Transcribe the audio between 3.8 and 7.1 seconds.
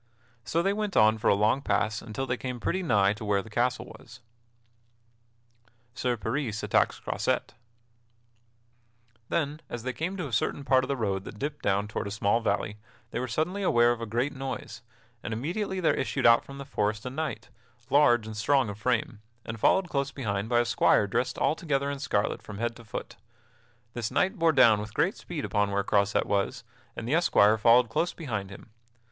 was. [Sidenote: Sir Peris attacks